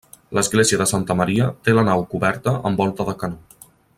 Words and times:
L'església 0.35 0.79
de 0.81 0.87
Santa 0.91 1.17
Maria 1.19 1.51
té 1.67 1.77
la 1.79 1.85
nau 1.91 2.03
coberta 2.15 2.57
amb 2.71 2.83
volta 2.85 3.09
de 3.11 3.17
canó. 3.25 3.71